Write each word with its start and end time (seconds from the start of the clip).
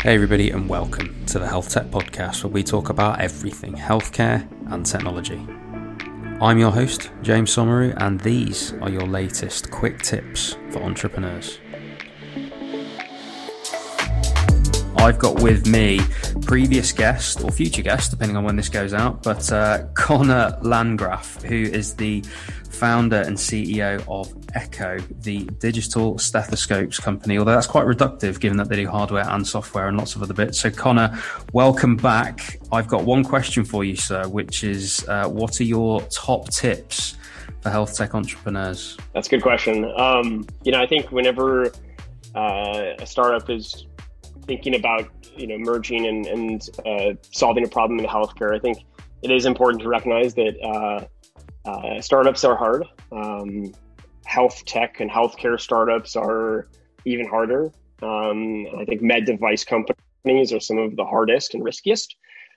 Hey, 0.00 0.14
everybody, 0.14 0.50
and 0.52 0.68
welcome 0.68 1.26
to 1.26 1.40
the 1.40 1.48
Health 1.48 1.70
Tech 1.70 1.86
Podcast, 1.86 2.44
where 2.44 2.52
we 2.52 2.62
talk 2.62 2.88
about 2.88 3.20
everything 3.20 3.74
healthcare 3.74 4.46
and 4.72 4.86
technology. 4.86 5.44
I'm 6.40 6.56
your 6.56 6.70
host, 6.70 7.10
James 7.20 7.50
Somauroo, 7.50 7.94
and 7.96 8.20
these 8.20 8.74
are 8.74 8.90
your 8.90 9.08
latest 9.08 9.72
quick 9.72 10.00
tips 10.02 10.56
for 10.70 10.84
entrepreneurs. 10.84 11.58
I've 14.98 15.18
got 15.18 15.42
with 15.42 15.66
me 15.66 15.98
previous 16.42 16.92
guest 16.92 17.42
or 17.42 17.50
future 17.50 17.82
guest, 17.82 18.12
depending 18.12 18.36
on 18.36 18.44
when 18.44 18.54
this 18.54 18.68
goes 18.68 18.94
out, 18.94 19.24
but 19.24 19.50
uh, 19.50 19.88
Connor 19.94 20.56
Landgraf, 20.62 21.42
who 21.42 21.56
is 21.56 21.96
the 21.96 22.20
founder 22.70 23.22
and 23.22 23.36
CEO 23.36 24.04
of 24.06 24.37
Eko, 24.58 25.00
the 25.22 25.44
digital 25.60 26.18
stethoscopes 26.18 26.98
company, 26.98 27.38
although 27.38 27.52
that's 27.52 27.66
quite 27.66 27.86
reductive 27.86 28.40
given 28.40 28.58
that 28.58 28.68
they 28.68 28.76
do 28.76 28.88
hardware 28.88 29.28
and 29.28 29.46
software 29.46 29.86
and 29.88 29.96
lots 29.96 30.16
of 30.16 30.22
other 30.22 30.34
bits. 30.34 30.58
So, 30.60 30.70
Connor, 30.70 31.16
welcome 31.52 31.96
back. 31.96 32.58
I've 32.72 32.88
got 32.88 33.04
one 33.04 33.22
question 33.22 33.64
for 33.64 33.84
you, 33.84 33.94
sir, 33.94 34.26
which 34.26 34.64
is 34.64 35.06
uh, 35.08 35.28
what 35.28 35.60
are 35.60 35.64
your 35.64 36.00
top 36.10 36.48
tips 36.48 37.16
for 37.60 37.70
health 37.70 37.96
tech 37.96 38.14
entrepreneurs? 38.14 38.96
That's 39.14 39.28
a 39.28 39.30
good 39.30 39.42
question. 39.42 39.84
Um, 39.96 40.46
you 40.64 40.72
know, 40.72 40.82
I 40.82 40.86
think 40.86 41.12
whenever 41.12 41.66
uh, 42.34 42.94
a 42.98 43.06
startup 43.06 43.48
is 43.48 43.86
thinking 44.46 44.74
about 44.74 45.08
you 45.36 45.46
know 45.46 45.58
merging 45.58 46.06
and, 46.06 46.26
and 46.26 46.68
uh, 46.84 47.14
solving 47.30 47.64
a 47.64 47.68
problem 47.68 48.00
in 48.00 48.06
healthcare, 48.06 48.54
I 48.54 48.58
think 48.58 48.78
it 49.22 49.30
is 49.30 49.46
important 49.46 49.82
to 49.82 49.88
recognize 49.88 50.34
that 50.34 50.54
uh, 50.62 51.68
uh, 51.68 52.00
startups 52.00 52.44
are 52.44 52.56
hard. 52.56 52.84
Um, 53.12 53.72
health 54.28 54.66
tech 54.66 55.00
and 55.00 55.10
healthcare 55.10 55.58
startups 55.58 56.14
are 56.14 56.68
even 57.06 57.26
harder. 57.26 57.72
Um, 58.02 58.66
I 58.78 58.84
think 58.84 59.00
med 59.00 59.24
device 59.24 59.64
companies 59.64 60.52
are 60.52 60.60
some 60.60 60.76
of 60.76 60.96
the 60.96 61.06
hardest 61.06 61.54
and 61.54 61.64
riskiest. 61.64 62.14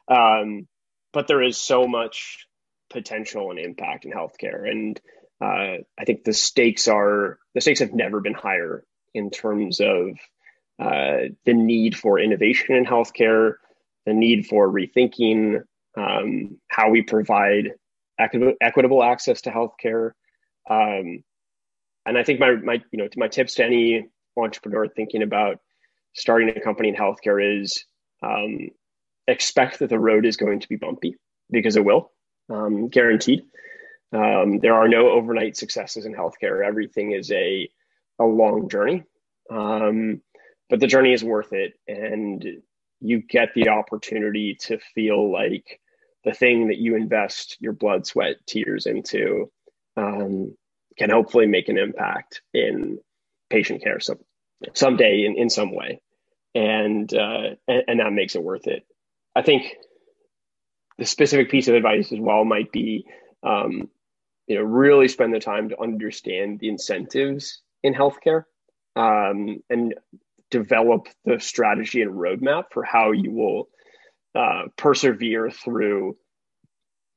Um, 0.09 0.67
but 1.13 1.28
there 1.28 1.41
is 1.41 1.58
so 1.58 1.88
much 1.88 2.45
potential 2.89 3.52
and 3.52 3.59
impact 3.59 4.03
in 4.03 4.11
healthcare, 4.11 4.69
and 4.69 5.00
uh, 5.39 5.78
I 5.97 6.05
think 6.05 6.25
the 6.25 6.33
stakes 6.33 6.89
are 6.89 7.39
the 7.55 7.61
stakes 7.61 7.80
have 7.80 7.94
never 7.94 8.19
been 8.19 8.33
higher 8.33 8.83
in 9.13 9.30
terms 9.30 9.80
of 9.80 10.17
uh, 10.78 11.30
the 11.45 11.53
need 11.53 11.95
for 11.97 12.19
innovation 12.19 12.75
in 12.75 12.85
healthcare, 12.85 13.53
the 14.06 14.13
need 14.13 14.45
for 14.45 14.69
rethinking 14.69 15.61
um, 15.97 16.59
how 16.67 16.89
we 16.89 17.02
provide 17.02 17.72
equitable 18.19 19.03
access 19.03 19.41
to 19.41 19.52
healthcare, 19.52 20.11
um, 20.69 21.23
and 22.05 22.17
I 22.17 22.23
think 22.23 22.39
my 22.39 22.55
my 22.55 22.81
you 22.91 22.99
know 22.99 23.07
my 23.16 23.27
tips 23.27 23.55
to 23.55 23.66
any 23.66 24.07
entrepreneur 24.38 24.88
thinking 24.88 25.23
about 25.23 25.59
starting 26.13 26.49
a 26.49 26.61
company 26.61 26.89
in 26.89 26.95
healthcare 26.95 27.61
is 27.61 27.85
um, 28.23 28.69
expect 29.27 29.80
that 29.80 29.89
the 29.89 29.99
road 29.99 30.25
is 30.25 30.38
going 30.38 30.59
to 30.59 30.69
be 30.69 30.75
bumpy 30.75 31.16
because 31.49 31.75
it 31.75 31.85
will, 31.85 32.11
um, 32.49 32.89
guaranteed. 32.89 33.44
Um, 34.13 34.59
there 34.59 34.73
are 34.73 34.88
no 34.88 35.09
overnight 35.09 35.55
successes 35.55 36.05
in 36.05 36.13
healthcare. 36.13 36.66
Everything 36.66 37.11
is 37.11 37.31
a 37.31 37.69
a 38.19 38.25
long 38.25 38.69
journey, 38.69 39.03
um, 39.49 40.22
but 40.69 40.79
the 40.79 40.88
journey 40.88 41.13
is 41.13 41.23
worth 41.23 41.53
it, 41.53 41.73
and 41.88 42.45
you 42.99 43.22
get 43.22 43.53
the 43.53 43.69
opportunity 43.69 44.55
to 44.61 44.77
feel 44.94 45.31
like 45.31 45.79
the 46.23 46.33
thing 46.33 46.67
that 46.67 46.77
you 46.77 46.95
invest 46.95 47.57
your 47.59 47.73
blood, 47.73 48.05
sweat, 48.05 48.35
tears 48.45 48.85
into 48.85 49.52
um, 49.97 50.55
can 50.97 51.09
hopefully 51.09 51.47
make 51.47 51.70
an 51.70 51.78
impact 51.78 52.42
in 52.53 53.00
patient 53.50 53.84
care 53.84 54.00
some 54.00 54.20
someday 54.73 55.25
in, 55.25 55.38
in 55.38 55.50
some 55.50 55.73
way. 55.73 56.02
And, 56.53 57.11
uh, 57.14 57.56
and 57.67 57.84
and 57.88 58.00
that 58.00 58.11
makes 58.11 58.36
it 58.36 58.44
worth 58.44 58.67
it. 58.67 58.84
I 59.36 59.42
think 59.42 59.64
the 60.97 61.06
specific 61.06 61.50
piece 61.50 61.67
of 61.67 61.75
advice 61.75 62.12
as 62.12 62.19
well 62.19 62.44
might 62.44 62.72
be 62.72 63.06
um, 63.44 63.89
you 64.47 64.56
know 64.56 64.62
really 64.63 65.07
spend 65.07 65.34
the 65.34 65.40
time 65.40 65.69
to 65.69 65.81
understand 65.81 66.59
the 66.59 66.69
incentives 66.69 67.62
in 67.84 67.94
healthcare 67.94 68.44
um, 68.96 69.63
and 69.69 69.96
develop 70.50 71.08
the 71.25 71.40
strategy 71.40 72.02
and 72.02 72.12
roadmap 72.12 72.66
for 72.72 72.84
how 72.84 73.12
you 73.12 73.31
will 73.31 73.69
uh, 74.35 74.63
persevere 74.78 75.50
through 75.50 76.18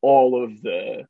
all 0.00 0.44
of 0.44 0.62
the 0.62 1.04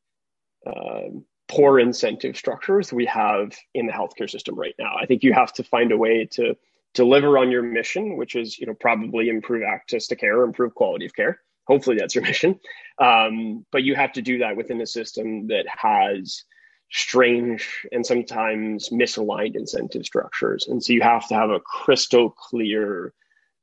um, 0.67 1.25
poor 1.49 1.79
incentive 1.79 2.37
structures 2.37 2.93
we 2.93 3.07
have 3.07 3.57
in 3.75 3.87
the 3.87 3.93
healthcare 3.93 4.31
system 4.31 4.55
right 4.55 4.75
now. 4.79 4.97
I 5.01 5.07
think 5.07 5.23
you 5.23 5.33
have 5.33 5.53
to 5.55 5.65
find 5.65 5.93
a 5.93 5.97
way 5.97 6.27
to 6.33 6.57
deliver 6.95 7.39
on 7.39 7.51
your 7.51 7.63
mission, 7.63 8.17
which 8.17 8.35
is 8.37 8.59
you 8.59 8.67
know 8.67 8.75
probably 8.75 9.29
improve 9.29 9.63
access 9.63 10.07
to 10.09 10.17
care, 10.17 10.43
improve 10.43 10.75
quality 10.75 11.07
of 11.07 11.15
care. 11.15 11.41
Hopefully 11.67 11.97
that's 11.99 12.15
your 12.15 12.25
mission, 12.31 12.59
um, 12.99 13.65
but 13.73 13.83
you 13.83 13.95
have 13.95 14.13
to 14.13 14.23
do 14.23 14.39
that 14.39 14.57
within 14.57 14.81
a 14.81 14.87
system 14.87 15.49
that 15.49 15.67
has 15.69 16.45
strange 16.91 17.87
and 17.91 18.07
sometimes 18.07 18.91
misaligned 18.91 19.57
incentive 19.57 20.05
structures. 20.05 20.67
And 20.69 20.83
so 20.83 20.93
you 20.93 21.03
have 21.03 21.27
to 21.29 21.35
have 21.35 21.51
a 21.51 21.61
crystal 21.61 22.31
clear 22.31 23.13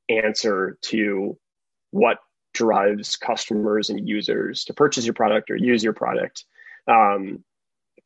answer 0.08 0.76
to 0.82 1.38
what 1.92 2.18
drives 2.52 3.16
customers 3.16 3.88
and 3.88 4.06
users 4.06 4.64
to 4.64 4.74
purchase 4.74 5.06
your 5.06 5.14
product 5.14 5.50
or 5.50 5.56
use 5.56 5.82
your 5.82 5.94
product. 5.94 6.44
Um, 6.86 7.42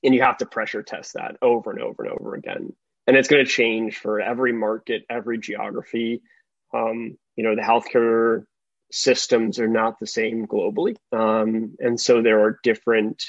and 0.07 0.15
you 0.15 0.23
have 0.23 0.39
to 0.39 0.47
pressure 0.47 0.83
test 0.83 1.15
that 1.15 1.37
over 1.43 1.71
and 1.71 1.83
over 1.83 2.05
and 2.05 2.13
over 2.13 2.35
again. 2.35 2.73
And 3.07 3.17
it's 3.17 3.29
going 3.29 3.45
to 3.45 3.51
change 3.51 3.99
for 3.99 4.21
every 4.21 4.53
market 4.53 5.05
every 5.11 5.39
geography. 5.39 6.23
Um, 6.73 7.19
you 7.37 7.45
know 7.45 7.55
the 7.55 7.63
healthcare 7.63 8.45
systems 8.91 9.59
are 9.59 9.69
not 9.69 9.99
the 10.01 10.07
same 10.07 10.47
globally. 10.47 10.97
Um, 11.13 11.77
and 11.79 12.01
so 12.01 12.23
there 12.23 12.41
are 12.45 12.61
different 12.63 13.27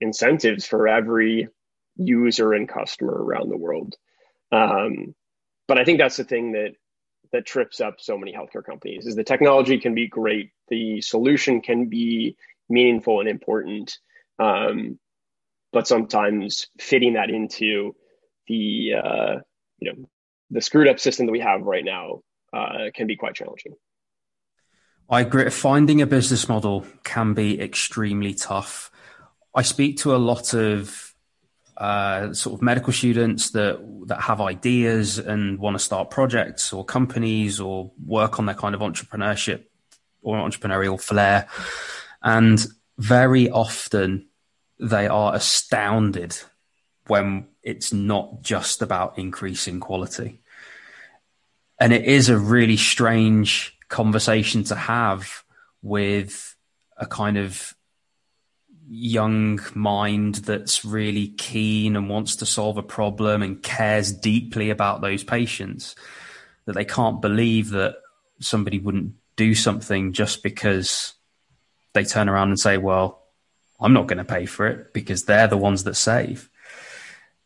incentives 0.00 0.66
for 0.66 0.88
every 0.88 1.48
user 1.96 2.52
and 2.52 2.68
customer 2.68 3.12
around 3.12 3.50
the 3.50 3.56
world. 3.56 3.96
Um, 4.52 5.14
but 5.68 5.78
i 5.78 5.84
think 5.84 5.98
that's 5.98 6.16
the 6.16 6.24
thing 6.24 6.52
that 6.52 6.74
that 7.32 7.44
trips 7.44 7.80
up 7.80 7.96
so 7.98 8.16
many 8.16 8.32
healthcare 8.32 8.64
companies 8.64 9.06
is 9.06 9.16
the 9.16 9.24
technology 9.24 9.78
can 9.78 9.94
be 9.94 10.06
great. 10.06 10.50
The 10.68 11.00
solution 11.00 11.60
can 11.60 11.88
be 11.88 12.36
meaningful 12.68 13.20
and 13.20 13.28
important. 13.28 13.98
Um, 14.38 14.98
but 15.76 15.86
sometimes 15.86 16.68
fitting 16.80 17.12
that 17.12 17.28
into 17.28 17.94
the 18.48 18.94
uh, 18.94 19.34
you 19.78 19.92
know 19.92 20.08
the 20.48 20.62
screwed 20.62 20.88
up 20.88 20.98
system 20.98 21.26
that 21.26 21.32
we 21.32 21.40
have 21.40 21.60
right 21.60 21.84
now 21.84 22.22
uh, 22.54 22.88
can 22.94 23.06
be 23.06 23.14
quite 23.14 23.34
challenging. 23.34 23.74
I 25.10 25.20
agree. 25.20 25.50
Finding 25.50 26.00
a 26.00 26.06
business 26.06 26.48
model 26.48 26.86
can 27.04 27.34
be 27.34 27.60
extremely 27.60 28.32
tough. 28.32 28.90
I 29.54 29.60
speak 29.60 29.98
to 29.98 30.16
a 30.16 30.22
lot 30.30 30.54
of 30.54 31.14
uh, 31.76 32.32
sort 32.32 32.54
of 32.54 32.62
medical 32.62 32.94
students 32.94 33.50
that 33.50 33.76
that 34.06 34.22
have 34.22 34.40
ideas 34.40 35.18
and 35.18 35.58
want 35.58 35.74
to 35.74 35.78
start 35.78 36.08
projects 36.08 36.72
or 36.72 36.86
companies 36.86 37.60
or 37.60 37.92
work 38.02 38.38
on 38.38 38.46
their 38.46 38.54
kind 38.54 38.74
of 38.74 38.80
entrepreneurship 38.80 39.64
or 40.22 40.38
entrepreneurial 40.38 40.98
flair, 40.98 41.48
and 42.22 42.66
very 42.96 43.50
often 43.50 44.28
they 44.78 45.06
are 45.06 45.34
astounded 45.34 46.36
when 47.06 47.46
it's 47.62 47.92
not 47.92 48.42
just 48.42 48.82
about 48.82 49.18
increasing 49.18 49.80
quality. 49.80 50.40
And 51.78 51.92
it 51.92 52.04
is 52.04 52.28
a 52.28 52.38
really 52.38 52.76
strange 52.76 53.76
conversation 53.88 54.64
to 54.64 54.74
have 54.74 55.44
with 55.82 56.56
a 56.96 57.06
kind 57.06 57.36
of 57.36 57.74
young 58.88 59.60
mind 59.74 60.36
that's 60.36 60.84
really 60.84 61.28
keen 61.28 61.96
and 61.96 62.08
wants 62.08 62.36
to 62.36 62.46
solve 62.46 62.78
a 62.78 62.82
problem 62.82 63.42
and 63.42 63.62
cares 63.62 64.12
deeply 64.12 64.70
about 64.70 65.00
those 65.00 65.24
patients 65.24 65.96
that 66.66 66.74
they 66.74 66.84
can't 66.84 67.20
believe 67.20 67.70
that 67.70 67.96
somebody 68.40 68.78
wouldn't 68.78 69.14
do 69.36 69.54
something 69.54 70.12
just 70.12 70.42
because 70.42 71.14
they 71.94 72.04
turn 72.04 72.28
around 72.28 72.48
and 72.48 72.58
say, 72.58 72.78
well, 72.78 73.25
I'm 73.80 73.92
not 73.92 74.06
going 74.06 74.18
to 74.18 74.24
pay 74.24 74.46
for 74.46 74.66
it 74.66 74.92
because 74.92 75.24
they're 75.24 75.48
the 75.48 75.56
ones 75.56 75.84
that 75.84 75.94
save. 75.94 76.50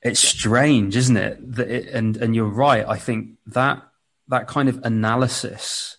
It's 0.02 0.20
strange, 0.20 0.96
isn't 0.96 1.16
it? 1.16 1.54
That 1.56 1.68
it, 1.68 1.88
and 1.88 2.16
and 2.16 2.34
you're 2.34 2.46
right. 2.46 2.86
I 2.88 2.96
think 2.96 3.36
that 3.46 3.82
that 4.28 4.46
kind 4.46 4.68
of 4.68 4.80
analysis 4.84 5.98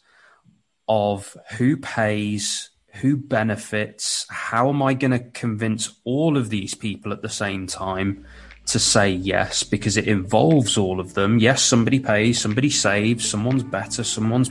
of 0.87 1.37
who 1.57 1.77
pays, 1.77 2.69
who 2.95 3.15
benefits, 3.15 4.25
how 4.29 4.69
am 4.69 4.81
I 4.81 4.93
going 4.93 5.11
to 5.11 5.19
convince 5.19 5.93
all 6.03 6.37
of 6.37 6.49
these 6.49 6.73
people 6.73 7.13
at 7.13 7.21
the 7.21 7.29
same 7.29 7.67
time 7.67 8.25
to 8.67 8.79
say 8.79 9.09
yes 9.09 9.63
because 9.63 9.97
it 9.97 10.07
involves 10.07 10.77
all 10.77 10.99
of 10.99 11.13
them. 11.13 11.39
Yes, 11.39 11.61
somebody 11.61 11.99
pays, 11.99 12.39
somebody 12.39 12.69
saves, 12.69 13.27
someone's 13.27 13.63
better, 13.63 14.03
someone's 14.03 14.49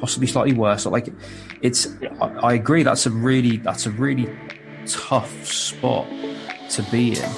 possibly 0.00 0.26
slightly 0.26 0.54
worse. 0.54 0.86
Like 0.86 1.08
it's, 1.60 1.88
I, 2.20 2.26
I 2.26 2.52
agree. 2.54 2.82
That's 2.82 3.06
a 3.06 3.10
really, 3.10 3.58
that's 3.58 3.86
a 3.86 3.90
really 3.90 4.28
tough 4.86 5.46
spot 5.46 6.06
to 6.70 6.82
be 6.90 7.12
in. 7.12 7.30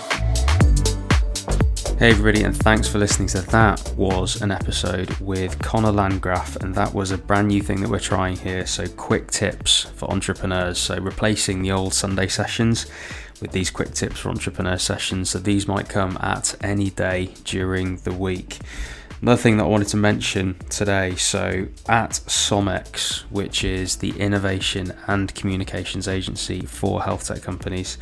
Hey, 1.98 2.10
everybody, 2.10 2.42
and 2.42 2.56
thanks 2.56 2.88
for 2.88 2.98
listening 2.98 3.28
to 3.28 3.42
that. 3.42 3.94
Was 3.96 4.42
an 4.42 4.50
episode 4.50 5.10
with 5.20 5.58
Connor 5.60 5.92
Landgraf, 5.92 6.56
and 6.56 6.74
that 6.74 6.92
was 6.92 7.12
a 7.12 7.18
brand 7.18 7.48
new 7.48 7.62
thing 7.62 7.80
that 7.80 7.88
we're 7.88 8.00
trying 8.00 8.36
here. 8.36 8.66
So, 8.66 8.88
quick 8.88 9.30
tips 9.30 9.84
for 9.94 10.10
entrepreneurs. 10.10 10.78
So, 10.78 10.98
replacing 10.98 11.62
the 11.62 11.70
old 11.70 11.94
Sunday 11.94 12.26
sessions 12.26 12.86
with 13.40 13.52
these 13.52 13.70
quick 13.70 13.92
tips 13.92 14.18
for 14.18 14.30
entrepreneur 14.30 14.78
sessions. 14.78 15.30
So, 15.30 15.38
these 15.38 15.68
might 15.68 15.88
come 15.88 16.18
at 16.20 16.56
any 16.60 16.90
day 16.90 17.30
during 17.44 17.98
the 17.98 18.12
week. 18.12 18.58
Another 19.22 19.40
thing 19.40 19.58
that 19.58 19.62
I 19.62 19.68
wanted 19.68 19.86
to 19.88 19.96
mention 19.96 20.56
today 20.68 21.14
so, 21.14 21.68
at 21.88 22.10
Somex, 22.26 23.20
which 23.30 23.62
is 23.62 23.98
the 23.98 24.10
innovation 24.18 24.92
and 25.06 25.32
communications 25.32 26.08
agency 26.08 26.62
for 26.62 27.04
health 27.04 27.28
tech 27.28 27.40
companies, 27.40 27.98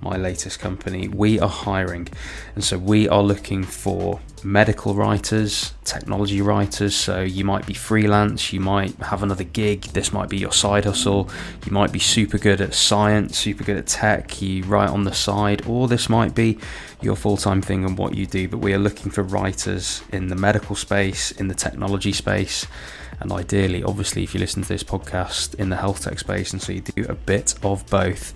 my 0.00 0.16
latest 0.16 0.58
company, 0.58 1.06
we 1.06 1.38
are 1.38 1.48
hiring. 1.48 2.08
And 2.56 2.64
so, 2.64 2.76
we 2.76 3.08
are 3.08 3.22
looking 3.22 3.62
for 3.62 4.18
medical 4.44 4.94
writers, 4.94 5.72
technology 5.84 6.40
writers. 6.40 6.94
So 6.94 7.22
you 7.22 7.44
might 7.44 7.66
be 7.66 7.74
freelance, 7.74 8.52
you 8.52 8.60
might 8.60 8.94
have 8.96 9.22
another 9.22 9.44
gig, 9.44 9.82
this 9.82 10.12
might 10.12 10.28
be 10.28 10.36
your 10.36 10.52
side 10.52 10.84
hustle, 10.84 11.28
you 11.64 11.72
might 11.72 11.92
be 11.92 11.98
super 11.98 12.38
good 12.38 12.60
at 12.60 12.74
science, 12.74 13.38
super 13.38 13.64
good 13.64 13.76
at 13.76 13.86
tech, 13.86 14.40
you 14.42 14.64
write 14.64 14.90
on 14.90 15.04
the 15.04 15.14
side, 15.14 15.66
or 15.66 15.88
this 15.88 16.08
might 16.08 16.34
be 16.34 16.58
your 17.00 17.16
full 17.16 17.36
time 17.36 17.62
thing 17.62 17.84
and 17.84 17.96
what 17.98 18.14
you 18.14 18.26
do. 18.26 18.48
But 18.48 18.58
we 18.58 18.74
are 18.74 18.78
looking 18.78 19.10
for 19.10 19.22
writers 19.22 20.02
in 20.12 20.28
the 20.28 20.36
medical 20.36 20.76
space, 20.76 21.30
in 21.32 21.48
the 21.48 21.54
technology 21.54 22.12
space 22.12 22.66
and 23.20 23.32
ideally, 23.32 23.82
obviously, 23.82 24.22
if 24.22 24.34
you 24.34 24.40
listen 24.40 24.62
to 24.62 24.68
this 24.68 24.82
podcast 24.82 25.54
in 25.54 25.68
the 25.68 25.76
health 25.76 26.04
tech 26.04 26.18
space, 26.18 26.52
and 26.52 26.60
so 26.60 26.72
you 26.72 26.80
do 26.80 27.06
a 27.08 27.14
bit 27.14 27.54
of 27.62 27.86
both. 27.86 28.34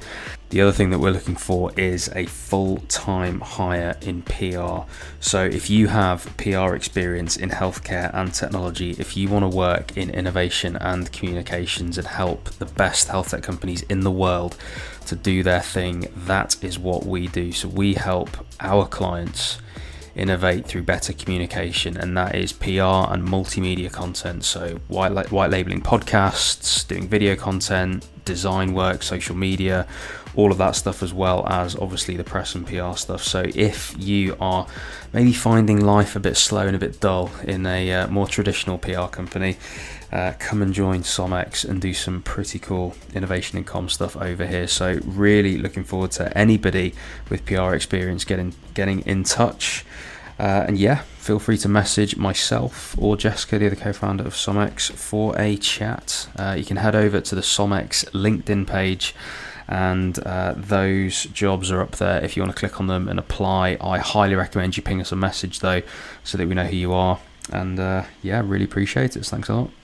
The 0.50 0.62
other 0.62 0.72
thing 0.72 0.88
that 0.90 0.98
we're 0.98 1.10
looking 1.10 1.36
for 1.36 1.78
is 1.78 2.10
a 2.14 2.24
full 2.24 2.78
time 2.88 3.40
hire 3.40 3.96
in 4.00 4.22
PR. 4.22 4.88
So, 5.20 5.44
if 5.44 5.68
you 5.68 5.88
have 5.88 6.34
PR 6.38 6.74
experience 6.74 7.36
in 7.36 7.50
healthcare 7.50 8.10
and 8.14 8.32
technology, 8.32 8.92
if 8.98 9.14
you 9.14 9.28
want 9.28 9.42
to 9.42 9.54
work 9.54 9.94
in 9.98 10.08
innovation 10.08 10.76
and 10.76 11.12
communications 11.12 11.98
and 11.98 12.06
help 12.06 12.48
the 12.52 12.64
best 12.64 13.08
health 13.08 13.32
tech 13.32 13.42
companies 13.42 13.82
in 13.82 14.00
the 14.00 14.10
world 14.10 14.56
to 15.04 15.16
do 15.16 15.42
their 15.42 15.60
thing, 15.60 16.08
that 16.16 16.56
is 16.64 16.78
what 16.78 17.04
we 17.04 17.26
do. 17.26 17.52
So, 17.52 17.68
we 17.68 17.92
help 17.92 18.30
our 18.58 18.86
clients 18.86 19.58
innovate 20.14 20.66
through 20.66 20.82
better 20.82 21.12
communication, 21.12 21.98
and 21.98 22.16
that 22.16 22.34
is 22.34 22.54
PR 22.54 23.12
and 23.12 23.28
multimedia 23.28 23.92
content. 23.92 24.44
So, 24.44 24.80
white, 24.88 25.30
white 25.30 25.50
labeling 25.50 25.82
podcasts, 25.82 26.88
doing 26.88 27.06
video 27.06 27.36
content, 27.36 28.06
design 28.28 28.74
work, 28.74 29.02
social 29.02 29.34
media, 29.34 29.86
all 30.36 30.52
of 30.52 30.58
that 30.58 30.76
stuff, 30.76 31.02
as 31.02 31.12
well 31.12 31.46
as 31.48 31.74
obviously 31.74 32.14
the 32.14 32.22
press 32.22 32.54
and 32.54 32.66
PR 32.66 32.94
stuff. 32.94 33.24
So, 33.24 33.44
if 33.54 33.96
you 33.98 34.36
are 34.38 34.66
maybe 35.12 35.32
finding 35.32 35.80
life 35.80 36.14
a 36.14 36.20
bit 36.20 36.36
slow 36.36 36.66
and 36.66 36.76
a 36.76 36.78
bit 36.78 37.00
dull 37.00 37.30
in 37.42 37.64
a 37.66 37.92
uh, 37.92 38.06
more 38.08 38.28
traditional 38.28 38.76
PR 38.76 39.06
company, 39.06 39.56
uh, 40.12 40.34
come 40.38 40.60
and 40.60 40.74
join 40.74 41.02
Somex 41.02 41.68
and 41.68 41.80
do 41.80 41.94
some 41.94 42.22
pretty 42.22 42.58
cool 42.58 42.94
innovation 43.14 43.56
and 43.56 43.66
com 43.66 43.88
stuff 43.88 44.14
over 44.16 44.46
here. 44.46 44.68
So, 44.68 45.00
really 45.04 45.56
looking 45.56 45.84
forward 45.84 46.10
to 46.12 46.36
anybody 46.36 46.94
with 47.30 47.46
PR 47.46 47.74
experience 47.74 48.24
getting 48.24 48.54
getting 48.74 49.00
in 49.00 49.24
touch. 49.24 49.86
Uh, 50.38 50.64
and 50.68 50.78
yeah, 50.78 51.02
feel 51.18 51.38
free 51.38 51.58
to 51.58 51.68
message 51.68 52.16
myself 52.16 52.96
or 52.98 53.16
Jessica, 53.16 53.58
the 53.58 53.66
other 53.66 53.76
co 53.76 53.92
founder 53.92 54.24
of 54.24 54.34
Somex, 54.34 54.90
for 54.90 55.38
a 55.38 55.56
chat. 55.56 56.28
Uh, 56.36 56.54
you 56.56 56.64
can 56.64 56.76
head 56.76 56.94
over 56.94 57.20
to 57.20 57.34
the 57.34 57.40
Somex 57.40 58.04
LinkedIn 58.10 58.66
page, 58.66 59.14
and 59.66 60.18
uh, 60.20 60.54
those 60.56 61.24
jobs 61.24 61.70
are 61.70 61.80
up 61.80 61.96
there 61.96 62.24
if 62.24 62.36
you 62.36 62.42
want 62.42 62.54
to 62.54 62.58
click 62.58 62.80
on 62.80 62.86
them 62.86 63.08
and 63.08 63.18
apply. 63.18 63.76
I 63.80 63.98
highly 63.98 64.36
recommend 64.36 64.76
you 64.76 64.82
ping 64.82 65.00
us 65.00 65.12
a 65.12 65.16
message 65.16 65.60
though, 65.60 65.82
so 66.22 66.38
that 66.38 66.46
we 66.46 66.54
know 66.54 66.64
who 66.64 66.76
you 66.76 66.92
are. 66.92 67.18
And 67.52 67.80
uh, 67.80 68.04
yeah, 68.22 68.42
really 68.44 68.64
appreciate 68.64 69.16
it. 69.16 69.26
Thanks 69.26 69.48
a 69.48 69.54
lot. 69.54 69.70